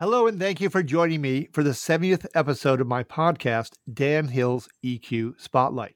[0.00, 4.28] Hello, and thank you for joining me for the 70th episode of my podcast, Dan
[4.28, 5.94] Hill's EQ Spotlight.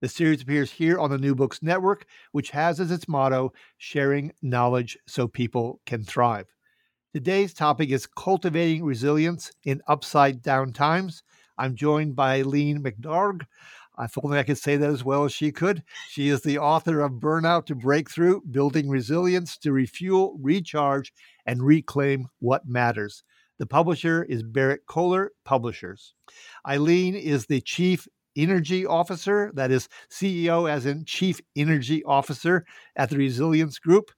[0.00, 4.32] The series appears here on the New Books Network, which has as its motto, sharing
[4.42, 6.46] knowledge so people can thrive.
[7.12, 11.22] Today's topic is cultivating resilience in upside down times.
[11.56, 13.42] I'm joined by Eileen McDargh.
[14.00, 15.84] If only I could say that as well as she could.
[16.08, 21.12] She is the author of Burnout to Breakthrough Building Resilience to Refuel, Recharge,
[21.46, 23.22] and Reclaim What Matters.
[23.58, 26.14] The publisher is Berrett-Koehler Publishers.
[26.66, 32.66] Eileen is the Chief Energy Officer, that is CEO as in Chief Energy Officer
[32.96, 34.10] at the Resilience Group.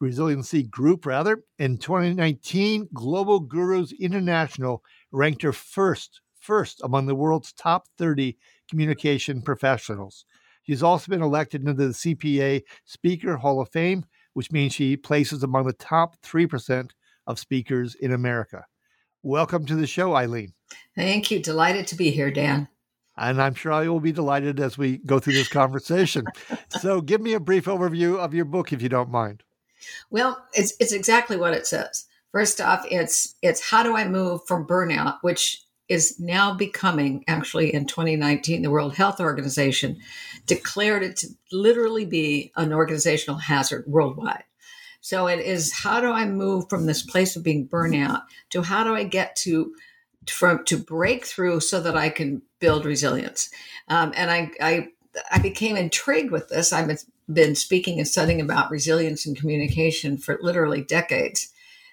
[0.00, 1.44] Resiliency Group, rather.
[1.60, 4.82] In 2019, Global Gurus International
[5.12, 8.36] ranked her first, first among the world's top 30
[8.68, 10.24] communication professionals.
[10.64, 15.44] She's also been elected into the CPA Speaker Hall of Fame, which means she places
[15.44, 16.90] among the top 3%
[17.30, 18.66] of speakers in America.
[19.22, 20.52] Welcome to the show, Eileen.
[20.94, 21.40] Thank you.
[21.40, 22.68] Delighted to be here, Dan.
[23.16, 26.24] And I'm sure I will be delighted as we go through this conversation.
[26.80, 29.42] so, give me a brief overview of your book, if you don't mind.
[30.10, 32.06] Well, it's it's exactly what it says.
[32.32, 37.74] First off, it's it's how do I move from burnout, which is now becoming actually
[37.74, 39.98] in 2019 the World Health Organization
[40.46, 44.44] declared it to literally be an organizational hazard worldwide.
[45.00, 48.84] So it is how do I move from this place of being burnout to how
[48.84, 49.74] do I get to
[50.28, 53.50] from to break through so that I can build resilience.
[53.88, 54.88] Um, and I, I
[55.30, 56.72] I became intrigued with this.
[56.72, 56.90] I've
[57.32, 61.52] been speaking and studying about resilience and communication for literally decades.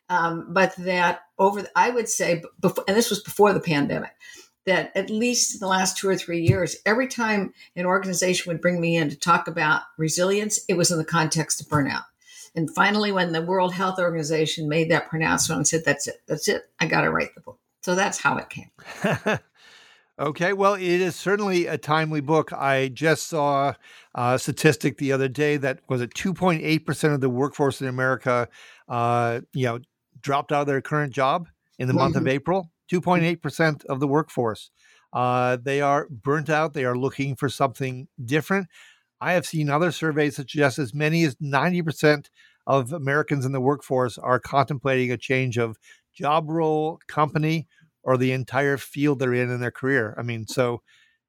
[0.09, 4.12] Um, but that over, I would say, before, and this was before the pandemic,
[4.66, 8.62] that at least in the last two or three years, every time an organization would
[8.62, 12.03] bring me in to talk about resilience, it was in the context of burnout.
[12.56, 16.47] And finally, when the World Health Organization made that pronouncement and said, that's it, that's
[16.47, 17.59] it, I got to write the book.
[17.81, 18.72] So that's how it came.
[20.19, 22.52] okay, well, it is certainly a timely book.
[22.52, 23.74] I just saw
[24.16, 28.50] a statistic the other day that was it 2.8% of the workforce in America,
[28.89, 29.80] uh, you know,
[30.19, 31.48] dropped out of their current job
[31.80, 32.00] in the mm-hmm.
[32.00, 32.30] month of mm-hmm.
[32.30, 32.71] April.
[32.92, 34.71] 2.8% of the workforce.
[35.13, 36.74] Uh, they are burnt out.
[36.74, 38.68] They are looking for something different.
[39.19, 42.30] I have seen other surveys that suggest as many as 90%
[42.68, 45.78] of Americans in the workforce are contemplating a change of
[46.14, 47.66] job role, company,
[48.04, 50.14] or the entire field they're in in their career.
[50.19, 50.81] I mean, so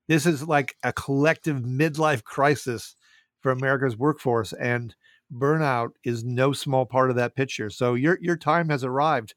[0.09, 2.97] this is like a collective midlife crisis
[3.41, 4.95] for America's workforce, and
[5.33, 7.71] burnout is no small part of that picture.
[7.71, 9.35] So your your time has arrived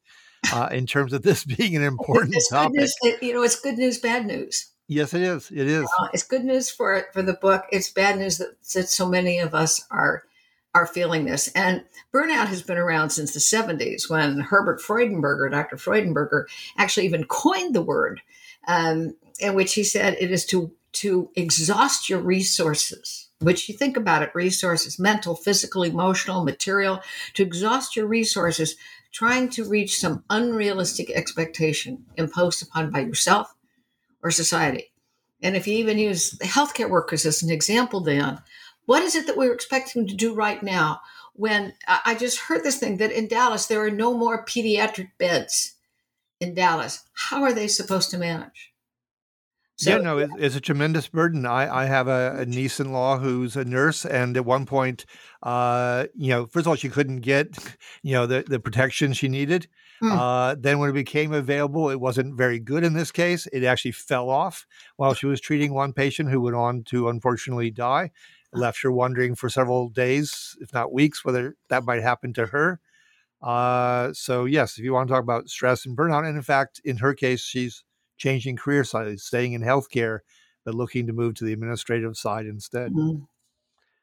[0.51, 2.80] uh, in terms of this being an important it's topic.
[2.80, 4.71] News, you know, it's good news, bad news.
[4.88, 5.51] Yes, it is.
[5.51, 5.86] It is.
[6.00, 7.65] Uh, it's good news for for the book.
[7.71, 10.24] It's bad news that, that so many of us are
[10.73, 11.50] are feeling this.
[11.50, 11.83] And
[12.13, 15.75] burnout has been around since the 70s when Herbert Freudenberger, Dr.
[15.75, 16.45] Freudenberger,
[16.77, 18.21] actually even coined the word,
[18.68, 23.97] um, in which he said it is to, to exhaust your resources, which you think
[23.97, 27.01] about it resources, mental, physical, emotional, material,
[27.33, 28.75] to exhaust your resources
[29.12, 33.53] trying to reach some unrealistic expectation imposed upon by yourself
[34.24, 34.91] or society.
[35.44, 38.41] And if you even use healthcare workers as an example, Dan,
[38.91, 40.99] what is it that we're expecting to do right now?
[41.31, 45.75] When I just heard this thing that in Dallas, there are no more pediatric beds
[46.41, 47.05] in Dallas.
[47.13, 48.73] How are they supposed to manage?
[49.77, 51.45] So, yeah, no, it's, it's, a tremendous burden.
[51.45, 55.05] I, I have a, a niece-in-law who's a nurse, and at one point,
[55.41, 57.57] uh, you know, first of all, she couldn't get,
[58.03, 59.69] you know, the, the protection she needed.
[60.03, 60.11] Mm.
[60.11, 63.47] Uh, then when it became available, it wasn't very good in this case.
[63.53, 64.67] It actually fell off
[64.97, 68.11] while she was treating one patient who went on to unfortunately die
[68.53, 72.80] left her wondering for several days, if not weeks, whether that might happen to her.
[73.42, 76.81] Uh, so yes, if you want to talk about stress and burnout, and in fact,
[76.86, 77.83] in her case, she's
[78.18, 80.19] changing career side, staying in healthcare,
[80.63, 82.92] but looking to move to the administrative side instead.
[82.92, 83.24] Mm-hmm.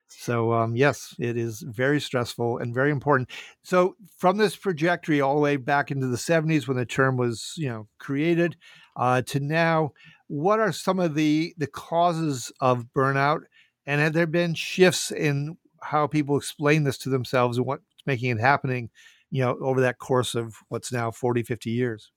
[0.08, 3.30] So um, yes, it is very stressful and very important.
[3.62, 7.52] So from this trajectory all the way back into the 70s when the term was,
[7.56, 8.56] you know, created,
[8.96, 9.92] uh, to now,
[10.26, 13.42] what are some of the the causes of burnout?
[13.88, 18.28] And have there been shifts in how people explain this to themselves and what's making
[18.28, 18.90] it happening,
[19.30, 22.12] you know, over that course of what's now 40, 50 years?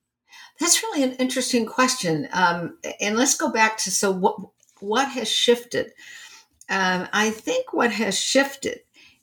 [0.60, 2.28] That's really an interesting question.
[2.34, 4.36] Um, and let's go back to so what
[4.80, 5.92] what has shifted?
[6.68, 8.80] Um, I think what has shifted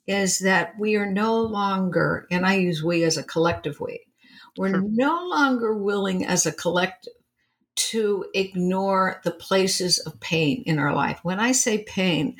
[0.07, 4.07] is that we are no longer, and I use we as a collective we,
[4.57, 4.81] we're sure.
[4.83, 7.13] no longer willing as a collective
[7.79, 11.19] to ignore the places of pain in our life.
[11.23, 12.35] When I say pain,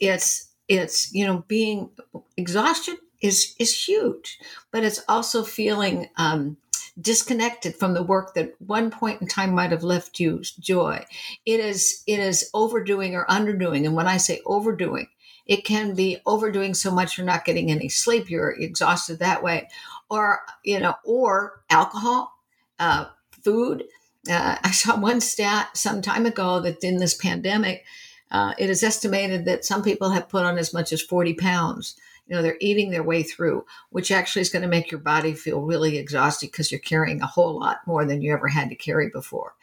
[0.00, 1.90] it's it's you know being
[2.36, 4.38] exhaustion is is huge,
[4.70, 6.56] but it's also feeling um,
[7.00, 11.04] disconnected from the work that one point in time might have left you joy.
[11.44, 15.08] It is it is overdoing or underdoing, and when I say overdoing,
[15.46, 19.68] it can be overdoing so much you're not getting any sleep, you're exhausted that way,
[20.10, 22.32] or you know, or alcohol,
[22.78, 23.06] uh,
[23.42, 23.84] food
[24.28, 27.84] uh, I saw one stat some time ago that in this pandemic,
[28.30, 31.96] uh, it is estimated that some people have put on as much as 40 pounds.
[32.26, 35.32] You know, they're eating their way through, which actually is going to make your body
[35.32, 38.74] feel really exhausted because you're carrying a whole lot more than you ever had to
[38.74, 39.54] carry before.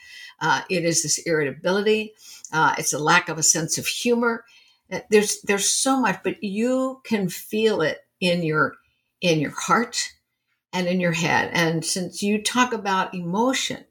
[0.42, 2.14] Uh, it is this irritability.
[2.52, 4.46] Uh, it's a lack of a sense of humor.
[4.92, 8.76] Uh, there's there's so much, but you can feel it in your
[9.22, 10.14] in your heart
[10.74, 11.52] and in your head.
[11.54, 13.86] And since you talk about emotion,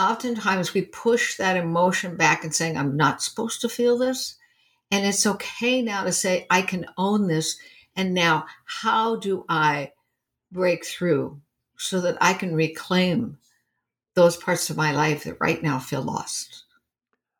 [0.00, 4.36] oftentimes we push that emotion back and saying, I'm not supposed to feel this.
[4.90, 7.58] And it's okay now to say, I can own this.
[7.94, 9.92] And now, how do I
[10.50, 11.40] break through
[11.76, 13.38] so that I can reclaim
[14.14, 16.64] those parts of my life that right now feel lost?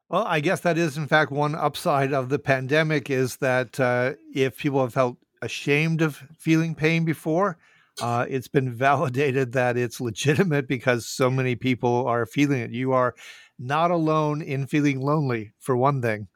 [0.09, 4.15] Well, I guess that is, in fact, one upside of the pandemic is that uh,
[4.35, 7.56] if people have felt ashamed of feeling pain before,
[8.00, 12.70] uh, it's been validated that it's legitimate because so many people are feeling it.
[12.70, 13.14] You are
[13.58, 16.29] not alone in feeling lonely, for one thing,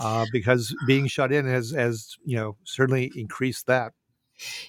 [0.00, 3.92] uh, because being shut in has, has, you know, certainly increased that.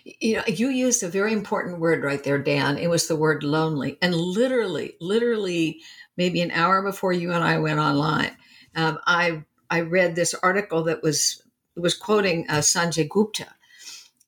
[0.03, 2.77] You know, you used a very important word right there, Dan.
[2.77, 3.97] It was the word lonely.
[4.01, 5.79] And literally, literally,
[6.17, 8.37] maybe an hour before you and I went online,
[8.75, 11.41] um, I I read this article that was
[11.75, 13.47] was quoting uh, Sanjay Gupta,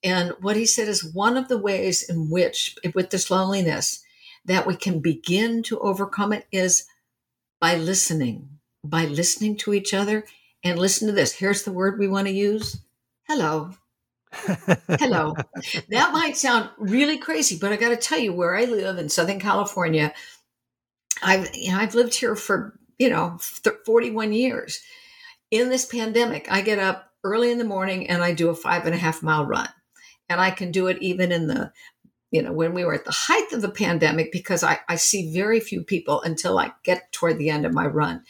[0.05, 4.03] and what he said is one of the ways in which, with this loneliness,
[4.45, 6.85] that we can begin to overcome it is
[7.59, 8.47] by listening,
[8.83, 10.23] by listening to each other.
[10.63, 12.79] And listen to this here's the word we want to use
[13.27, 13.71] hello.
[14.87, 15.35] hello.
[15.89, 19.09] That might sound really crazy, but I got to tell you, where I live in
[19.09, 20.13] Southern California,
[21.23, 23.39] I've you know, I've lived here for you know
[23.85, 24.81] 41 years.
[25.49, 28.85] In this pandemic, I get up early in the morning and I do a five
[28.85, 29.69] and a half mile run
[30.29, 31.71] and I can do it even in the
[32.31, 35.33] you know when we were at the height of the pandemic because I, I see
[35.33, 38.23] very few people until I get toward the end of my run.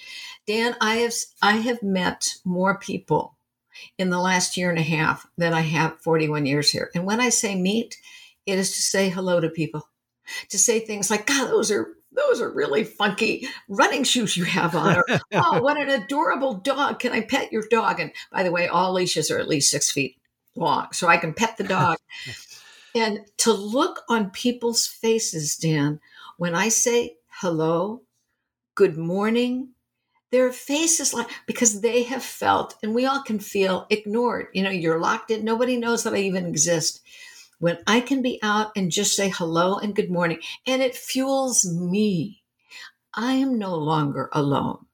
[0.48, 3.36] Dan, I have I have met more people
[3.98, 6.92] in the last year and a half than I have 41 years here.
[6.96, 7.98] And when I say meet,
[8.46, 9.90] it is to say hello to people,
[10.50, 14.74] to say things like, God, those are those are really funky running shoes you have
[14.74, 14.98] on.
[14.98, 17.00] Or, oh, what an adorable dog.
[17.00, 18.00] Can I pet your dog?
[18.00, 20.18] And by the way, all leashes are at least six feet
[20.56, 21.98] long so I can pet the dog.
[22.96, 26.00] and to look on people's faces, Dan,
[26.38, 28.02] when I say hello,
[28.76, 29.70] good morning,
[30.32, 34.48] their faces like because they have felt and we all can feel ignored.
[34.54, 35.46] You know you're locked in.
[35.46, 37.02] Nobody knows that i even exist.
[37.60, 41.66] When i can be out and just say hello and good morning and it fuels
[41.66, 42.44] me
[43.14, 44.86] i am no longer alone.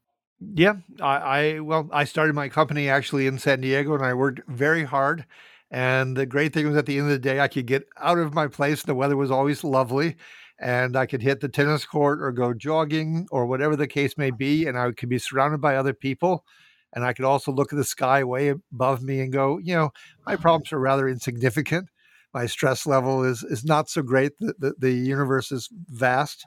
[0.54, 4.42] Yeah i, I well i started my company actually in san diego and i worked
[4.48, 5.26] very hard
[5.72, 8.18] and the great thing was at the end of the day i could get out
[8.18, 10.16] of my place the weather was always lovely
[10.62, 14.30] and I could hit the tennis court or go jogging or whatever the case may
[14.30, 16.46] be, and I could be surrounded by other people.
[16.94, 19.92] And I could also look at the sky way above me and go, you know,
[20.28, 21.90] my problems are rather insignificant.
[22.34, 24.38] My stress level is is not so great.
[24.40, 26.46] The, the, the universe is vast,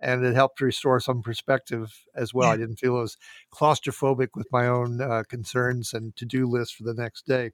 [0.00, 2.48] and it helped restore some perspective as well.
[2.48, 2.54] Yeah.
[2.54, 3.16] I didn't feel as
[3.52, 7.50] claustrophobic with my own uh, concerns and to do list for the next day.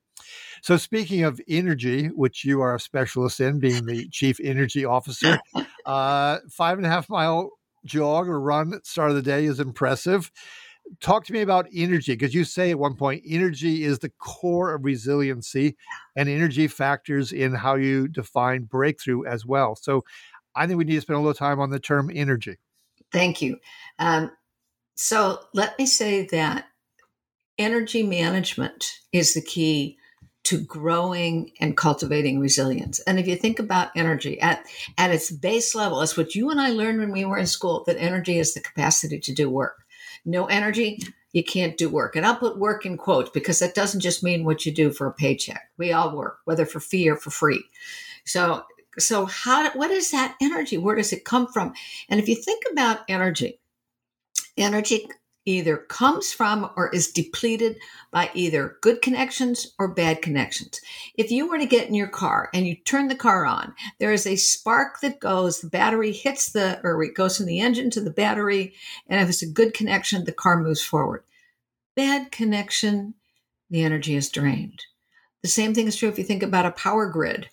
[0.63, 5.39] So, speaking of energy, which you are a specialist in, being the chief energy officer,
[5.87, 7.51] uh, five and a half mile
[7.85, 10.31] jog or run at start of the day is impressive.
[11.01, 14.75] Talk to me about energy because you say at one point energy is the core
[14.75, 15.77] of resiliency,
[16.17, 19.77] and energy factors in how you define breakthrough as well.
[19.77, 20.05] So,
[20.55, 22.59] I think we need to spend a little time on the term energy.
[23.13, 23.59] Thank you.
[23.99, 24.31] Um,
[24.95, 26.67] so let me say that
[27.59, 29.99] energy management is the key
[30.45, 32.99] to growing and cultivating resilience.
[33.01, 34.67] And if you think about energy at,
[34.99, 37.85] at its base level, it's what you and I learned when we were in school
[37.87, 39.85] that energy is the capacity to do work.
[40.25, 40.99] No energy,
[41.33, 42.17] you can't do work.
[42.17, 45.07] And I'll put work in quotes because that doesn't just mean what you do for
[45.07, 45.71] a paycheck.
[45.79, 47.65] We all work, whether for fee or for free.
[48.25, 48.65] So
[48.99, 51.73] so how what is that energy where does it come from
[52.09, 53.59] and if you think about energy
[54.57, 55.09] energy
[55.45, 57.79] either comes from or is depleted
[58.11, 60.81] by either good connections or bad connections.
[61.17, 64.13] If you were to get in your car and you turn the car on, there
[64.13, 67.91] is a spark that goes, the battery hits the, or it goes from the engine
[67.91, 68.75] to the battery.
[69.09, 71.25] And if it's a good connection, the car moves forward.
[71.97, 73.15] Bad connection,
[73.69, 74.83] the energy is drained.
[75.43, 77.49] The same thing is true if you think about a power grid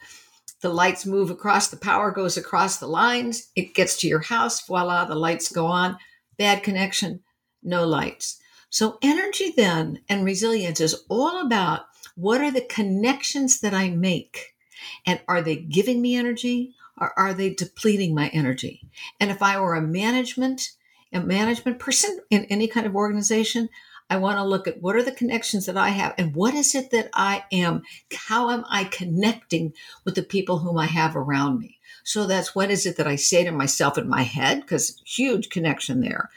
[0.62, 4.66] the lights move across, the power goes across the lines, it gets to your house,
[4.66, 5.98] voila, the lights go on.
[6.38, 7.22] Bad connection,
[7.64, 8.40] no lights.
[8.70, 11.82] So, energy then and resilience is all about
[12.16, 14.54] what are the connections that I make?
[15.06, 18.82] And are they giving me energy or are they depleting my energy?
[19.20, 20.72] And if I were a management,
[21.12, 23.70] a management person in any kind of organization,
[24.10, 26.74] I want to look at what are the connections that I have and what is
[26.76, 27.84] it that I am?
[28.14, 29.74] How am I connecting
[30.04, 31.78] with the people whom I have around me?
[32.04, 34.62] So that's what is it that I say to myself in my head?
[34.62, 36.30] Because huge connection there.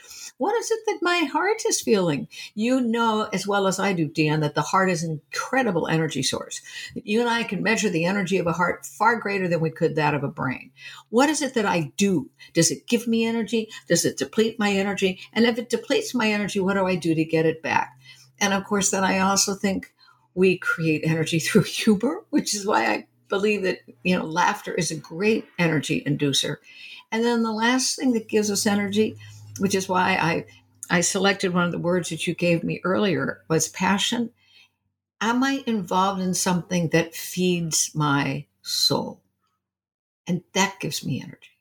[0.43, 2.27] What is it that my heart is feeling?
[2.57, 6.25] You know as well as I do, Dan, that the heart is an incredible energy
[6.25, 6.61] source.
[6.95, 9.95] You and I can measure the energy of a heart far greater than we could
[9.95, 10.73] that of a brain.
[11.11, 12.29] What is it that I do?
[12.55, 13.69] Does it give me energy?
[13.87, 15.21] Does it deplete my energy?
[15.33, 17.97] And if it depletes my energy, what do I do to get it back?
[18.41, 19.95] And of course, then I also think
[20.35, 24.91] we create energy through humor, which is why I believe that you know laughter is
[24.91, 26.57] a great energy inducer.
[27.13, 29.17] And then the last thing that gives us energy
[29.59, 30.47] which is why I
[30.91, 34.31] I selected one of the words that you gave me earlier was passion.
[35.21, 39.23] Am I involved in something that feeds my soul?
[40.27, 41.53] And that gives me energy.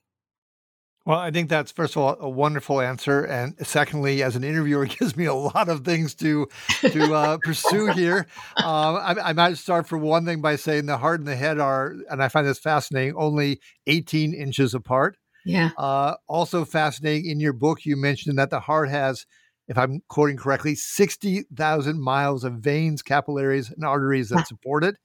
[1.03, 4.83] Well, I think that's first of all a wonderful answer, and secondly, as an interviewer,
[4.85, 6.47] it gives me a lot of things to
[6.81, 8.27] to uh, pursue here.
[8.57, 11.59] Um, I, I, might start for one thing by saying the heart and the head
[11.59, 15.17] are, and I find this fascinating, only 18 inches apart.
[15.45, 15.71] Yeah.
[15.77, 19.25] Uh, also fascinating in your book, you mentioned that the heart has,
[19.67, 24.95] if I'm quoting correctly, 60,000 miles of veins, capillaries, and arteries that support it.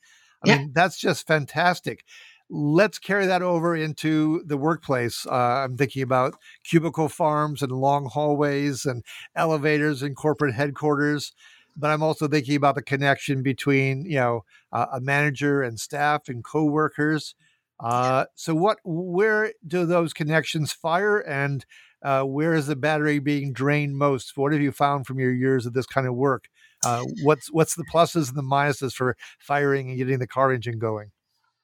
[0.44, 0.58] I yeah.
[0.58, 2.04] mean, that's just fantastic.
[2.48, 5.26] Let's carry that over into the workplace.
[5.26, 11.32] Uh, I'm thinking about cubicle farms and long hallways and elevators and corporate headquarters
[11.76, 16.28] but I'm also thinking about the connection between you know uh, a manager and staff
[16.28, 17.34] and coworkers.
[17.78, 21.66] Uh, so what, where do those connections fire and
[22.02, 24.36] uh, where is the battery being drained most?
[24.36, 26.48] What have you found from your years of this kind of work?
[26.84, 30.78] Uh, what's what's the pluses and the minuses for firing and getting the car engine
[30.78, 31.10] going?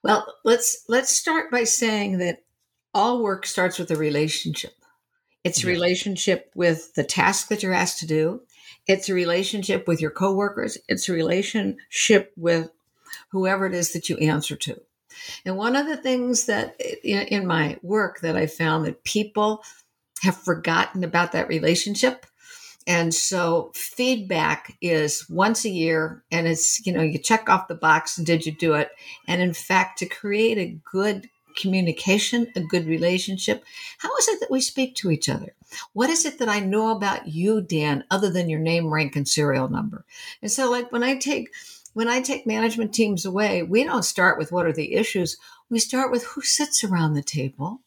[0.03, 2.39] Well, let's let's start by saying that
[2.95, 4.73] all work starts with a relationship.
[5.45, 8.43] It's a relationship with the task that you're asked to do.
[8.87, 10.79] It's a relationship with your coworkers.
[10.89, 12.71] It's a relationship with
[13.31, 14.81] whoever it is that you answer to.
[15.45, 19.63] And one of the things that in, my work that I found that people
[20.23, 22.27] have forgotten about that relationship.
[22.87, 27.75] And so feedback is once a year and it's, you know, you check off the
[27.75, 28.91] box and did you do it?
[29.29, 33.65] And in fact, to create a good communication, a good relationship,
[33.99, 35.55] how is it that we speak to each other?
[35.93, 39.29] What is it that I know about you, Dan, other than your name, rank, and
[39.29, 40.05] serial number?
[40.41, 41.51] And so, like when I take
[41.95, 45.37] when I take management teams away, we don't start with what are the issues.
[45.71, 47.83] We start with who sits around the table.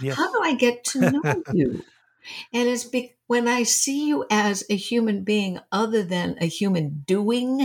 [0.00, 0.16] Yes.
[0.16, 1.84] How do I get to know you?
[2.52, 7.04] And it's be- when I see you as a human being other than a human
[7.06, 7.58] doing,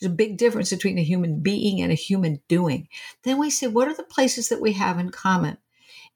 [0.00, 2.88] there's a big difference between a human being and a human doing.
[3.22, 5.58] Then we say, what are the places that we have in common?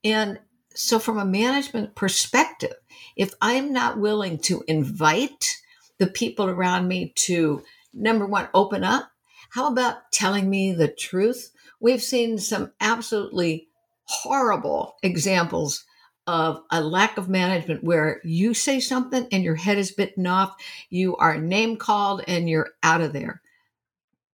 [0.05, 0.39] And
[0.75, 2.75] so, from a management perspective,
[3.17, 5.57] if I'm not willing to invite
[5.99, 7.65] the people around me to,
[7.99, 9.11] number one, open up,
[9.51, 11.51] how about telling me the truth?
[11.81, 13.69] We've seen some absolutely
[14.05, 15.85] horrible examples
[16.27, 20.55] of a lack of management where you say something and your head is bitten off,
[20.91, 23.41] you are name called and you're out of there.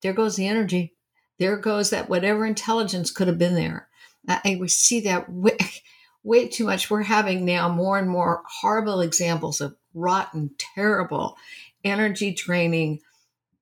[0.01, 0.93] There goes the energy.
[1.39, 3.87] There goes that whatever intelligence could have been there.
[4.43, 5.57] And we see that way,
[6.23, 6.89] way too much.
[6.91, 11.37] We're having now more and more horrible examples of rotten, terrible,
[11.83, 12.99] energy draining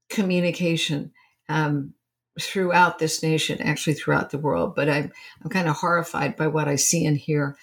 [0.10, 1.12] communication
[1.50, 1.94] um,
[2.40, 4.76] throughout this nation, actually throughout the world.
[4.76, 5.12] But I'm
[5.44, 7.58] I'm kind of horrified by what I see and hear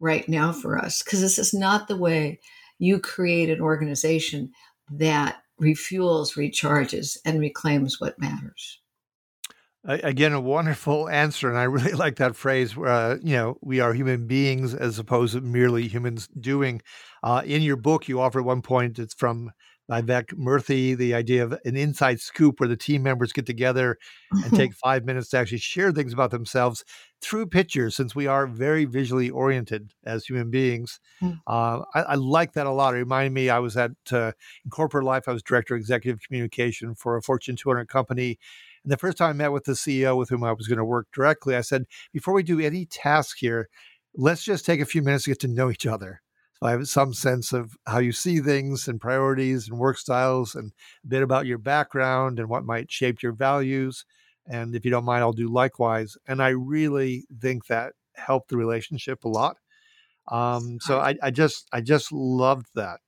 [0.00, 2.40] right now for us because this is not the way
[2.78, 4.52] you create an organization
[4.90, 8.80] that refuels, recharges, and reclaims what matters.
[9.84, 12.76] Again, a wonderful answer, and I really like that phrase.
[12.76, 16.82] Uh, you know, we are human beings as opposed to merely humans doing.
[17.22, 19.52] Uh, in your book, you offer at one point it's from
[19.90, 23.98] Vivek Murthy, the idea of an inside scoop where the team members get together
[24.30, 26.84] and take five minutes to actually share things about themselves
[27.20, 31.00] through pictures, since we are very visually oriented as human beings.
[31.22, 31.40] Mm.
[31.46, 32.94] Uh, I, I, like that a lot.
[32.94, 34.32] It reminded me, I was at uh,
[34.64, 38.38] in corporate life, I was director of executive communication for a Fortune 200 company.
[38.84, 40.84] And the first time I met with the CEO with whom I was going to
[40.84, 43.68] work directly, I said, before we do any task here,
[44.14, 46.22] let's just take a few minutes to get to know each other
[46.62, 50.72] I have some sense of how you see things and priorities and work styles and
[51.04, 54.04] a bit about your background and what might shape your values.
[54.46, 56.16] And if you don't mind, I'll do likewise.
[56.28, 59.56] And I really think that helped the relationship a lot.
[60.28, 63.00] Um, so I, I, just I just loved that.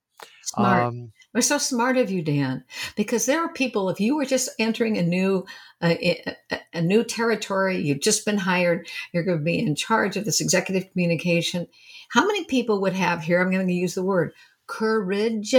[0.43, 0.83] Smart.
[0.83, 2.63] Um, we're so smart of you, Dan,
[2.95, 3.89] because there are people.
[3.89, 5.45] If you were just entering a new
[5.81, 6.35] uh, a,
[6.73, 10.41] a new territory, you've just been hired, you're going to be in charge of this
[10.41, 11.67] executive communication
[12.13, 13.41] how many people would have here?
[13.41, 14.33] I'm going to use the word
[14.67, 15.55] courage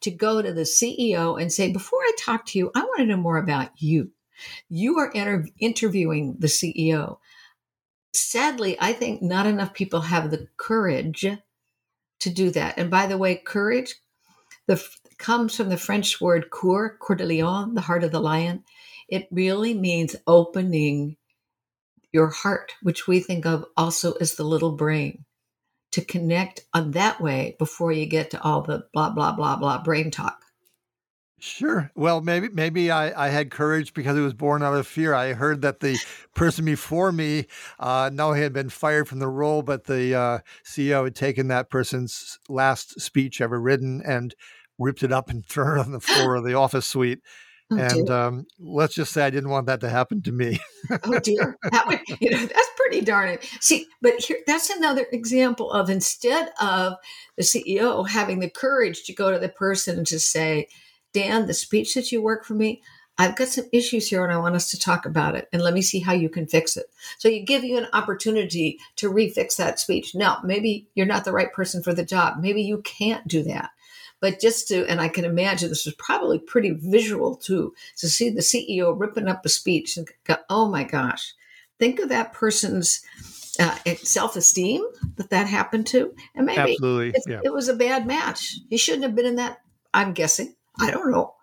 [0.00, 3.06] to go to the CEO and say, before I talk to you, I want to
[3.06, 4.12] know more about you.
[4.68, 7.18] You are inter- interviewing the CEO.
[8.14, 11.26] Sadly, I think not enough people have the courage
[12.22, 12.78] to do that.
[12.78, 13.94] And by the way, courage
[14.66, 14.82] the,
[15.18, 18.64] comes from the French word coeur, coeur de lion, the heart of the lion.
[19.08, 21.16] It really means opening
[22.12, 25.24] your heart, which we think of also as the little brain
[25.92, 29.82] to connect on that way before you get to all the blah blah blah blah
[29.82, 30.42] brain talk.
[31.44, 31.90] Sure.
[31.96, 35.12] Well, maybe maybe I, I had courage because it was born out of fear.
[35.12, 35.98] I heard that the
[36.36, 37.46] person before me,
[37.80, 41.48] uh, no, he had been fired from the role, but the uh, CEO had taken
[41.48, 44.36] that person's last speech ever written and
[44.78, 47.18] ripped it up and thrown it on the floor of the office suite.
[47.72, 50.60] Oh, and um, let's just say I didn't want that to happen to me.
[50.92, 53.44] oh dear, that would you know that's pretty darn it.
[53.60, 56.94] See, but here that's another example of instead of
[57.36, 60.68] the CEO having the courage to go to the person and to say,
[61.12, 62.82] Dan, the speech that you work for me,
[63.18, 65.74] I've got some issues here and I want us to talk about it and let
[65.74, 66.86] me see how you can fix it.
[67.18, 70.14] So you give you an opportunity to refix that speech.
[70.14, 72.38] Now, maybe you're not the right person for the job.
[72.40, 73.70] Maybe you can't do that.
[74.20, 78.30] But just to, and I can imagine this was probably pretty visual too, to see
[78.30, 81.34] the CEO ripping up a speech and go, oh my gosh,
[81.78, 83.04] think of that person's
[83.58, 86.14] uh, self esteem that that happened to.
[86.34, 86.76] And maybe.
[87.26, 87.40] Yeah.
[87.44, 88.58] it was a bad match.
[88.70, 89.58] He shouldn't have been in that,
[89.92, 90.54] I'm guessing.
[90.80, 91.34] I don't know.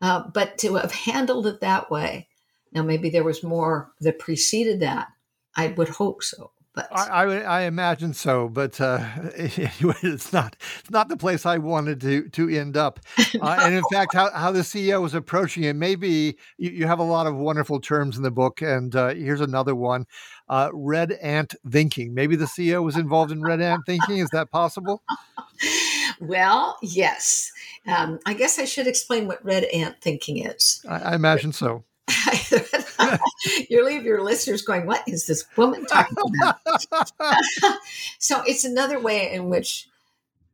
[0.00, 2.28] Uh, but to have handled it that way,
[2.72, 5.08] now maybe there was more that preceded that.
[5.54, 6.52] I would hope so.
[6.76, 9.02] But I, I, I imagine so, but uh,
[9.34, 13.00] it's not it's not the place I wanted to to end up.
[13.32, 13.40] no.
[13.42, 16.98] uh, and in fact, how, how the CEO was approaching it, maybe you, you have
[16.98, 20.04] a lot of wonderful terms in the book, and uh, here's another one:
[20.50, 22.12] uh, red ant thinking.
[22.12, 24.18] Maybe the CEO was involved in red ant thinking.
[24.18, 25.02] Is that possible?
[26.20, 27.52] well, yes.
[27.86, 30.84] Um, I guess I should explain what red ant thinking is.
[30.88, 31.84] I, I imagine so.
[33.68, 36.58] you leave your listeners going, What is this woman talking about?
[38.18, 39.88] so it's another way in which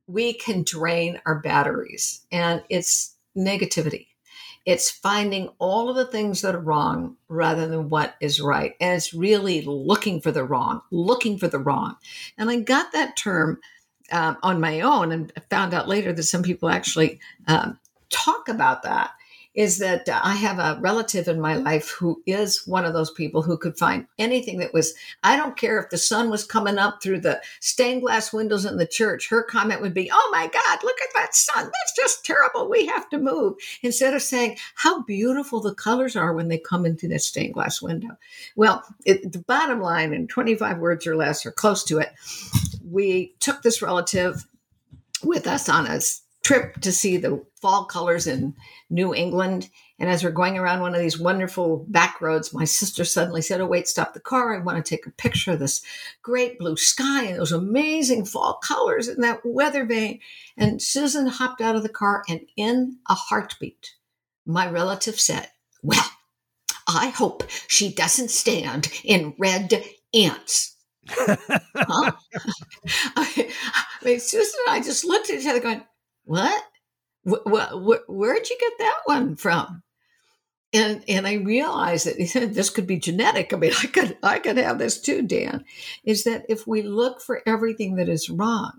[0.07, 4.09] we can drain our batteries, and it's negativity.
[4.64, 8.75] It's finding all of the things that are wrong rather than what is right.
[8.81, 11.96] And it's really looking for the wrong, looking for the wrong.
[12.38, 13.59] And I got that term
[14.12, 17.79] um, on my own and found out later that some people actually um,
[18.11, 19.12] talk about that
[19.55, 23.42] is that I have a relative in my life who is one of those people
[23.42, 27.03] who could find anything that was, I don't care if the sun was coming up
[27.03, 29.29] through the stained glass windows in the church.
[29.29, 31.64] Her comment would be, Oh my God, look at that sun.
[31.64, 32.68] That's just terrible.
[32.68, 33.57] We have to move.
[33.83, 37.83] Instead of saying, How beautiful the colors are when they come into that stained glass
[37.83, 38.16] window.
[38.57, 42.11] Well, it, the bottom line in 25 words or less, or close to it,
[42.92, 44.46] we took this relative
[45.24, 46.00] with us on a
[46.42, 48.55] trip to see the fall colors in
[48.90, 49.70] New England.
[49.98, 53.61] And as we're going around one of these wonderful back roads, my sister suddenly said,
[53.61, 54.55] Oh, wait, stop the car.
[54.55, 55.83] I want to take a picture of this
[56.22, 60.18] great blue sky and those amazing fall colors and that weather vane.
[60.57, 63.92] And Susan hopped out of the car and in a heartbeat,
[64.44, 65.48] my relative said,
[65.83, 66.11] Well,
[66.88, 70.76] I hope she doesn't stand in red ants.
[71.08, 72.12] Huh?
[73.16, 73.52] I
[74.04, 75.82] mean, Susan and I just looked at each other going,
[76.24, 76.62] what?
[77.28, 79.82] Wh- wh- where'd you get that one from?
[80.74, 83.52] And and I realized that this could be genetic.
[83.52, 85.64] I mean, I could I could have this too, Dan.
[86.04, 88.72] Is that if we look for everything that is wrong,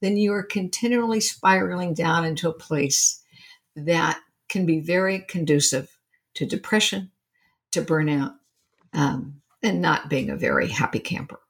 [0.00, 3.22] then you are continually spiraling down into a place
[3.76, 5.96] that can be very conducive
[6.34, 7.10] to depression,
[7.70, 8.34] to burnout,
[8.92, 11.41] um, and not being a very happy camper.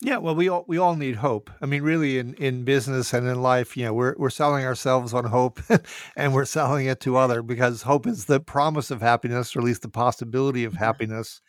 [0.00, 1.50] Yeah, well, we all we all need hope.
[1.60, 5.12] I mean, really, in, in business and in life, you know, we're we're selling ourselves
[5.12, 5.60] on hope,
[6.16, 9.64] and we're selling it to other because hope is the promise of happiness, or at
[9.64, 11.40] least the possibility of happiness.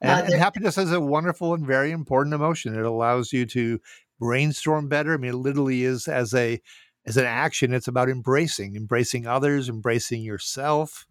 [0.00, 2.74] And, uh, and happiness is a wonderful and very important emotion.
[2.74, 3.78] It allows you to
[4.18, 5.12] brainstorm better.
[5.12, 6.62] I mean, it literally is as a
[7.06, 7.74] as an action.
[7.74, 11.06] It's about embracing, embracing others, embracing yourself.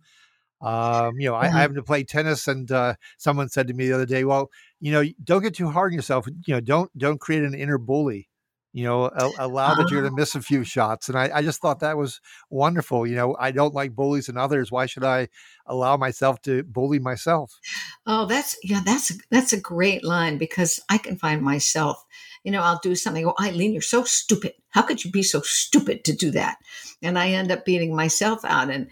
[0.62, 3.88] Um, you know, I, I happen to play tennis, and uh, someone said to me
[3.88, 4.50] the other day, "Well."
[4.82, 6.28] You know, don't get too hard on yourself.
[6.46, 8.28] You know, don't don't create an inner bully.
[8.74, 11.10] You know, allow that you're going to miss a few shots.
[11.10, 13.06] And I, I just thought that was wonderful.
[13.06, 14.72] You know, I don't like bullies and others.
[14.72, 15.28] Why should I
[15.66, 17.60] allow myself to bully myself?
[18.08, 22.04] Oh, that's yeah, that's that's a great line because I can find myself.
[22.44, 23.28] You know, I'll do something.
[23.28, 24.54] Oh, Eileen, you're so stupid.
[24.70, 26.58] How could you be so stupid to do that?
[27.04, 28.70] And I end up beating myself out.
[28.70, 28.90] And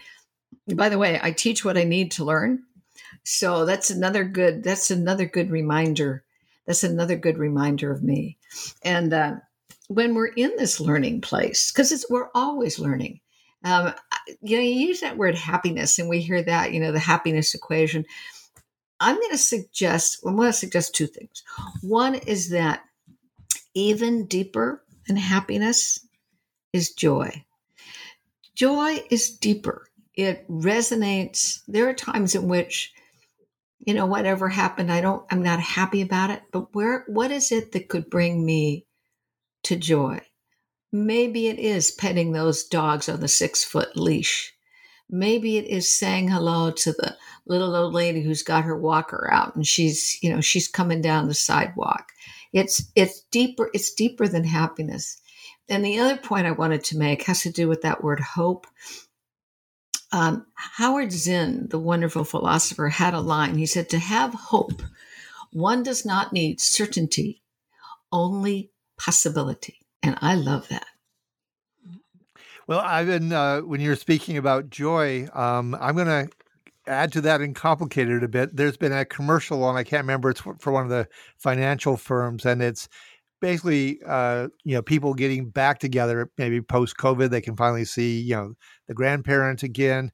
[0.68, 2.64] by the way, I teach what I need to learn
[3.24, 6.24] so that's another good that's another good reminder.
[6.66, 8.38] That's another good reminder of me.
[8.82, 9.36] And uh,
[9.88, 13.20] when we're in this learning place because it's we're always learning
[13.64, 13.92] um,
[14.40, 17.54] you know you use that word happiness and we hear that you know the happiness
[17.54, 18.04] equation.
[19.02, 21.42] I'm going to suggest i'm going to suggest two things.
[21.82, 22.84] One is that
[23.74, 26.06] even deeper than happiness
[26.72, 27.44] is joy.
[28.54, 29.86] Joy is deeper.
[30.14, 31.60] It resonates.
[31.66, 32.92] There are times in which
[33.80, 37.50] you know, whatever happened, I don't, I'm not happy about it, but where, what is
[37.50, 38.86] it that could bring me
[39.64, 40.20] to joy?
[40.92, 44.52] Maybe it is petting those dogs on the six foot leash.
[45.08, 47.16] Maybe it is saying hello to the
[47.46, 51.26] little old lady who's got her walker out and she's, you know, she's coming down
[51.26, 52.12] the sidewalk.
[52.52, 55.20] It's, it's deeper, it's deeper than happiness.
[55.68, 58.66] And the other point I wanted to make has to do with that word hope.
[60.12, 63.56] Um, Howard Zinn, the wonderful philosopher, had a line.
[63.56, 64.82] He said, To have hope,
[65.52, 67.42] one does not need certainty,
[68.10, 69.80] only possibility.
[70.02, 70.86] And I love that.
[72.66, 76.28] Well, I've been, uh, when you're speaking about joy, um, I'm going to
[76.86, 78.56] add to that and complicate it a bit.
[78.56, 82.46] There's been a commercial on, I can't remember, it's for one of the financial firms,
[82.46, 82.88] and it's
[83.40, 88.20] basically uh, you know people getting back together maybe post covid they can finally see
[88.20, 88.54] you know
[88.88, 90.12] the grandparents again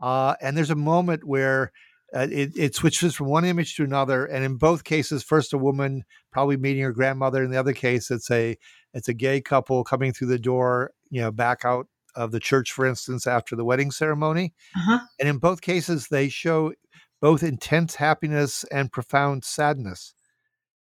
[0.00, 1.72] uh, and there's a moment where
[2.14, 5.58] uh, it, it switches from one image to another and in both cases first a
[5.58, 8.56] woman probably meeting her grandmother in the other case it's a
[8.94, 12.72] it's a gay couple coming through the door you know back out of the church
[12.72, 14.98] for instance after the wedding ceremony uh-huh.
[15.20, 16.72] and in both cases they show
[17.20, 20.14] both intense happiness and profound sadness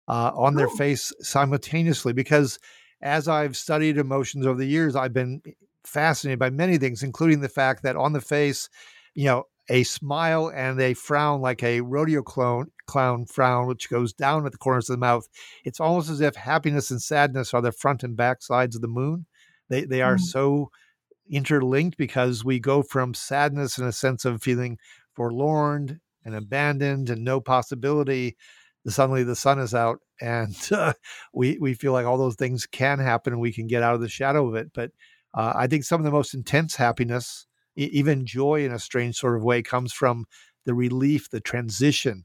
[0.07, 0.75] uh, on their oh.
[0.75, 2.13] face simultaneously.
[2.13, 2.59] Because
[3.01, 5.41] as I've studied emotions over the years, I've been
[5.83, 8.69] fascinated by many things, including the fact that on the face,
[9.13, 14.11] you know, a smile and a frown like a rodeo clown clown frown which goes
[14.11, 15.27] down at the corners of the mouth
[15.63, 18.87] it's almost as if happiness and sadness are the front and back sides of the
[18.89, 19.25] moon
[19.69, 20.21] they they are mm.
[20.21, 20.69] so
[21.29, 24.77] interlinked because we go from sadness and a sense of feeling
[25.15, 28.35] forlorn and abandoned and no possibility
[28.87, 30.93] suddenly the sun is out and uh,
[31.33, 34.01] we we feel like all those things can happen and we can get out of
[34.01, 34.91] the shadow of it but
[35.33, 39.15] uh, i think some of the most intense happiness e- even joy in a strange
[39.15, 40.25] sort of way comes from
[40.65, 42.23] the relief the transition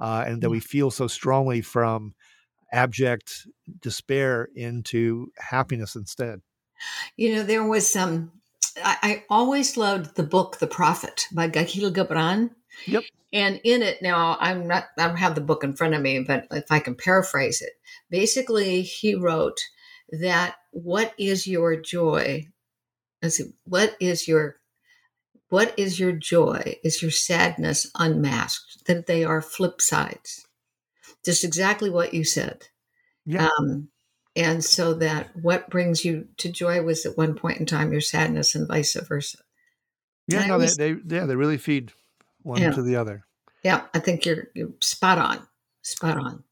[0.00, 2.14] uh, and that we feel so strongly from
[2.72, 3.46] abject
[3.80, 6.40] despair into happiness instead.
[7.16, 8.08] You know, there was some.
[8.08, 8.32] Um,
[8.84, 12.50] I, I always loved the book The Prophet by Kahlil Gibran.
[12.86, 13.04] Yep.
[13.32, 14.84] And in it now, I'm not.
[14.98, 17.72] I don't have the book in front of me, but if I can paraphrase it,
[18.10, 19.58] basically he wrote
[20.10, 22.48] that what is your joy?
[23.22, 24.56] Let's see, what is your
[25.48, 26.76] what is your joy?
[26.84, 28.86] Is your sadness unmasked?
[28.86, 30.46] That they are flip sides.
[31.24, 32.68] Just exactly what you said.
[33.24, 33.48] Yeah.
[33.58, 33.88] Um,
[34.36, 38.00] and so that what brings you to joy was at one point in time your
[38.00, 39.38] sadness and vice versa.
[40.26, 41.92] Yeah, no, always, they, they, yeah, they really feed
[42.44, 42.70] one yeah.
[42.70, 43.24] to the other.
[43.64, 45.46] Yeah, I think you're, you're spot on.
[45.82, 46.44] Spot on.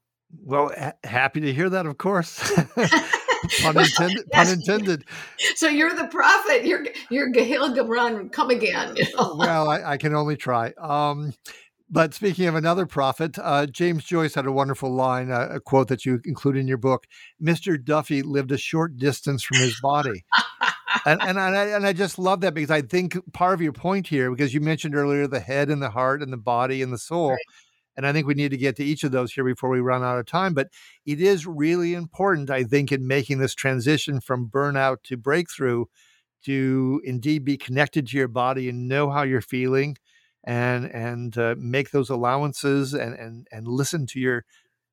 [0.45, 2.39] Well, ha- happy to hear that, of course.
[3.61, 4.33] pun, intended, yes.
[4.33, 5.05] pun intended.
[5.55, 6.65] So you're the prophet.
[6.65, 8.33] You're you're Kahlil Gibran.
[8.33, 8.97] Come again.
[8.97, 9.37] You know?
[9.37, 10.73] Well, I, I, can only try.
[10.79, 11.35] Um,
[11.91, 15.89] but speaking of another prophet, uh, James Joyce had a wonderful line, uh, a quote
[15.89, 17.07] that you include in your book.
[17.43, 17.83] Mr.
[17.83, 20.25] Duffy lived a short distance from his body.
[21.07, 24.07] and, and, I, and I just love that because I think part of your point
[24.07, 26.99] here, because you mentioned earlier the head and the heart and the body and the
[26.99, 27.31] soul.
[27.31, 27.41] Right.
[27.97, 30.03] And I think we need to get to each of those here before we run
[30.03, 30.55] out of time.
[30.55, 30.69] But
[31.05, 35.85] it is really important, I think, in making this transition from burnout to breakthrough
[36.45, 39.97] to indeed be connected to your body and know how you're feeling
[40.45, 44.45] and and uh, make those allowances and and and listen to your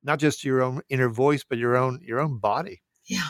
[0.02, 3.28] not just your own inner voice but your own your own body yeah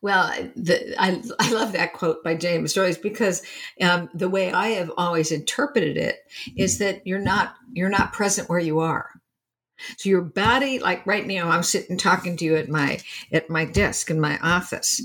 [0.00, 3.42] well the, I, I love that quote by james joyce because
[3.80, 6.18] um, the way i have always interpreted it
[6.56, 9.10] is that you're not you're not present where you are.
[9.96, 12.98] So your body like right now i'm sitting talking to you at my
[13.32, 15.00] at my desk in my office.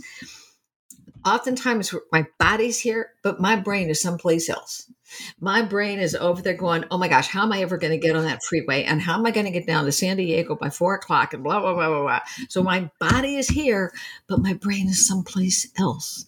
[1.26, 4.91] Oftentimes my body's here but my brain is someplace else
[5.39, 7.97] my brain is over there going, oh my gosh, how am I ever going to
[7.97, 8.84] get on that freeway?
[8.84, 11.34] And how am I going to get down to San Diego by four o'clock?
[11.34, 12.19] And blah, blah, blah, blah, blah.
[12.49, 13.91] So my body is here,
[14.28, 16.26] but my brain is someplace else.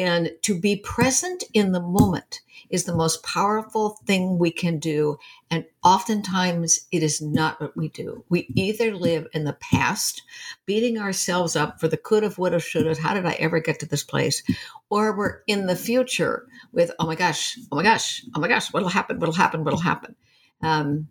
[0.00, 5.18] And to be present in the moment is the most powerful thing we can do.
[5.50, 8.24] And oftentimes it is not what we do.
[8.30, 10.22] We either live in the past,
[10.64, 13.60] beating ourselves up for the could have, would have, should have, how did I ever
[13.60, 14.42] get to this place?
[14.88, 18.72] Or we're in the future with, oh my gosh, oh my gosh, oh my gosh,
[18.72, 20.16] what'll happen, what'll happen, what'll happen.
[20.62, 21.08] Um,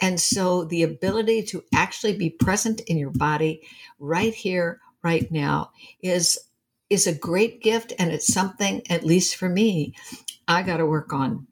[0.00, 3.62] and so the ability to actually be present in your body
[4.00, 5.70] right here, right now
[6.02, 6.36] is
[6.90, 9.94] is a great gift and it's something at least for me
[10.46, 11.46] I got to work on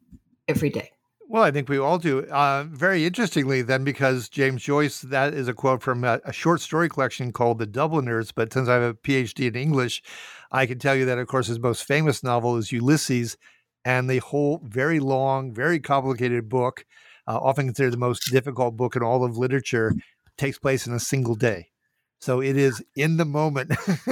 [0.48, 0.90] every day.
[1.32, 2.26] Well, I think we all do.
[2.26, 6.60] Uh, very interestingly, then, because James Joyce, that is a quote from a, a, short
[6.60, 8.32] story collection called The Dubliners.
[8.32, 10.02] But since I have a PhD in English,
[10.50, 13.38] I can tell you that, of course, his most famous novel is Ulysses.
[13.82, 16.84] And the whole very long, very complicated book,
[17.26, 19.94] uh, often considered the most difficult book in all of literature,
[20.36, 21.71] takes place in a single day.
[22.22, 23.72] So it is in the moment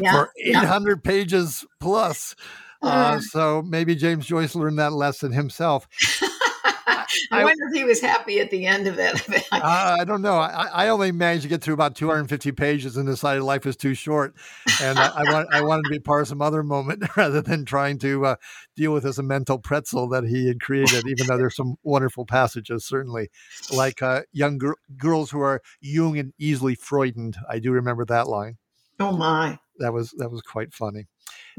[0.00, 1.08] yeah, for 800 yeah.
[1.08, 2.34] pages plus.
[2.82, 5.86] Uh, so maybe James Joyce learned that lesson himself.
[7.30, 9.22] I, I, wonder if he was happy at the end of it.
[9.52, 10.36] uh, I don't know.
[10.36, 13.94] I, I, only managed to get through about 250 pages and decided life is too
[13.94, 14.34] short,
[14.82, 17.64] and I, I, want, I wanted to be part of some other moment rather than
[17.64, 18.36] trying to uh,
[18.76, 21.06] deal with this mental pretzel that he had created.
[21.06, 23.30] Even though there's some wonderful passages, certainly,
[23.72, 27.36] like uh, young gr- girls who are young and easily frightened.
[27.48, 28.58] I do remember that line.
[29.00, 29.58] Oh my!
[29.78, 31.06] That was that was quite funny.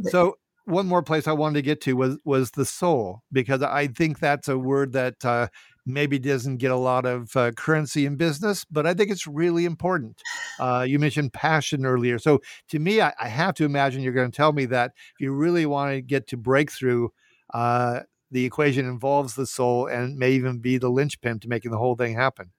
[0.04, 3.88] So one more place I wanted to get to was was the soul because I
[3.88, 5.48] think that's a word that uh,
[5.86, 9.66] maybe doesn't get a lot of uh, currency in business, but I think it's really
[9.66, 10.22] important.
[10.60, 14.32] Uh, you mentioned passion earlier, so to me, I, I have to imagine you're going
[14.32, 17.10] to tell me that if you really want to get to breakthrough,
[17.54, 18.02] uh,
[18.32, 21.96] the equation involves the soul and may even be the linchpin to making the whole
[21.96, 22.52] thing happen.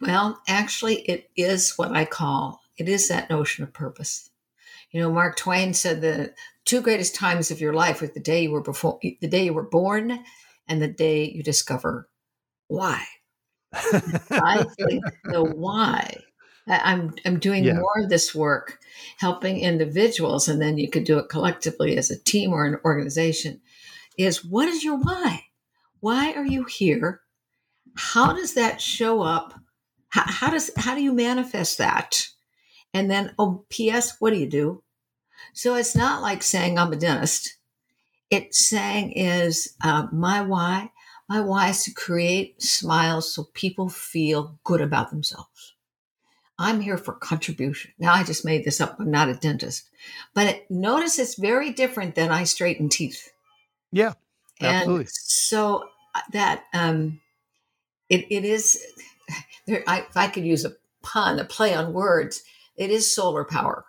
[0.00, 4.30] Well, actually, it is what I call it is that notion of purpose
[4.92, 8.42] you know, Mark Twain said the two greatest times of your life were the day
[8.42, 10.22] you were before the day you were born
[10.68, 12.08] and the day you discover
[12.68, 13.04] why.
[13.72, 16.18] I think the why.
[16.68, 17.74] I'm I'm doing yeah.
[17.74, 18.78] more of this work,
[19.18, 23.60] helping individuals, and then you could do it collectively as a team or an organization.
[24.16, 25.46] Is what is your why?
[26.00, 27.22] Why are you here?
[27.96, 29.54] How does that show up?
[30.10, 32.28] How, how does how do you manifest that?
[32.94, 34.82] And then, oh, P.S., what do you do?
[35.52, 37.56] So it's not like saying I'm a dentist.
[38.30, 40.92] It's saying is uh, my why.
[41.28, 45.74] My why is to create smiles so people feel good about themselves.
[46.58, 47.92] I'm here for contribution.
[47.98, 48.98] Now I just made this up.
[49.00, 49.88] I'm not a dentist,
[50.34, 53.32] but it, notice it's very different than I straighten teeth.
[53.90, 54.12] Yeah,
[54.60, 55.00] absolutely.
[55.00, 57.20] And so uh, that um,
[58.08, 58.84] it, it is.
[59.66, 62.42] There, I, if I could use a pun, a play on words.
[62.76, 63.84] It is solar power.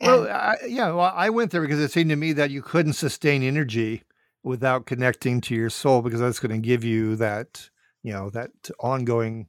[0.00, 2.94] well, I, yeah, well, I went there because it seemed to me that you couldn't
[2.94, 4.02] sustain energy
[4.42, 7.70] without connecting to your soul because that's going to give you that,
[8.02, 8.50] you know, that
[8.80, 9.48] ongoing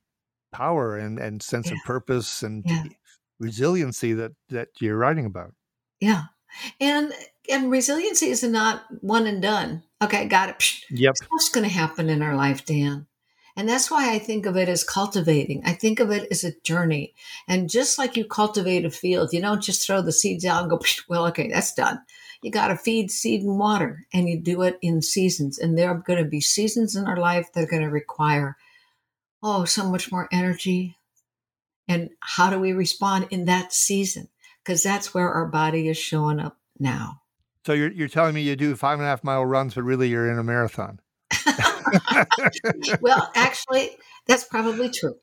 [0.51, 1.73] power and, and sense yeah.
[1.73, 2.84] of purpose and yeah.
[3.39, 5.53] resiliency that that you're writing about.
[5.99, 6.25] Yeah.
[6.79, 7.12] And
[7.49, 9.84] and resiliency is not one and done.
[10.01, 10.73] Okay, got it.
[10.91, 11.15] Yep.
[11.29, 13.08] What's going to happen in our life, Dan?
[13.56, 15.62] And that's why I think of it as cultivating.
[15.63, 17.13] I think of it as a journey.
[17.48, 20.72] And just like you cultivate a field, you don't just throw the seeds out and
[20.72, 22.02] go, well, okay, that's done.
[22.42, 25.60] You got to feed, seed, and water, and you do it in seasons.
[25.60, 28.58] And there are going to be seasons in our life that are going to require,
[29.42, 30.98] oh, so much more energy.
[31.88, 34.30] And how do we respond in that season?
[34.63, 37.22] Because that's where our body is showing up now.
[37.66, 40.10] So you're you're telling me you do five and a half mile runs, but really
[40.10, 41.00] you're in a marathon.
[43.02, 43.91] well, actually,
[44.28, 45.15] that's probably true.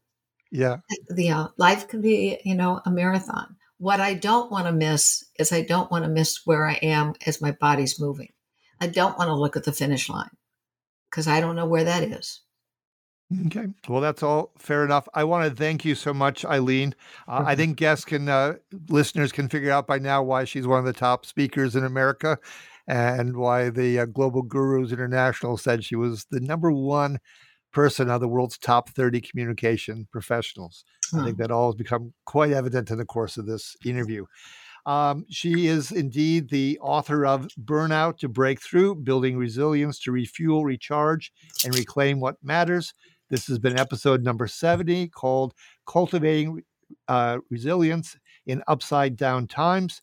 [0.50, 0.78] Yeah.
[1.08, 3.56] The uh, life can be, you know, a marathon.
[3.78, 7.14] What I don't want to miss is I don't want to miss where I am
[7.26, 8.32] as my body's moving.
[8.80, 10.30] I don't want to look at the finish line
[11.10, 12.40] because I don't know where that is.
[13.46, 13.66] Okay.
[13.88, 15.08] Well, that's all fair enough.
[15.14, 16.96] I want to thank you so much, Eileen.
[17.28, 18.54] Uh, I think guests can, uh,
[18.88, 22.38] listeners can figure out by now why she's one of the top speakers in America
[22.90, 27.20] and why the uh, Global Gurus International said she was the number one
[27.72, 30.84] person of the world's top 30 communication professionals.
[31.14, 34.26] I think that all has become quite evident in the course of this interview.
[34.86, 41.32] Um, she is indeed the author of Burnout to Breakthrough Building Resilience to Refuel, Recharge,
[41.64, 42.92] and Reclaim What Matters.
[43.28, 45.54] This has been episode number 70 called
[45.86, 46.62] Cultivating
[47.06, 50.02] uh, Resilience in Upside Down Times.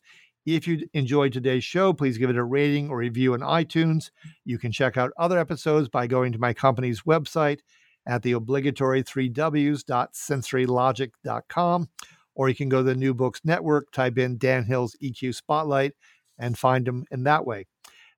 [0.54, 4.10] If you enjoyed today's show, please give it a rating or review on iTunes.
[4.46, 7.58] You can check out other episodes by going to my company's website
[8.06, 11.88] at the obligatory 3Ws.sensorylogic.com,
[12.34, 15.92] or you can go to the New Books Network, type in Dan Hill's EQ Spotlight,
[16.38, 17.66] and find them in that way.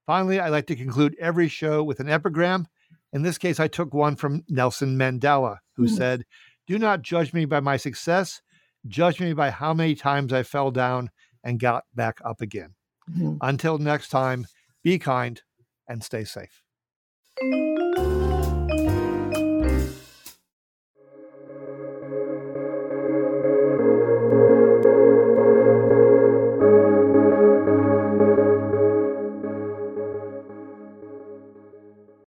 [0.07, 2.69] Finally, I like to conclude every show with an epigram.
[3.13, 5.97] In this case, I took one from Nelson Mandela, who mm-hmm.
[5.97, 6.25] said,
[6.69, 8.41] Do not judge me by my success,
[8.87, 11.11] judge me by how many times I fell down
[11.45, 12.75] and got back up again.
[13.11, 13.37] Mm-hmm.
[13.41, 14.47] Until next time,
[14.83, 15.41] be kind
[15.89, 16.63] and stay safe.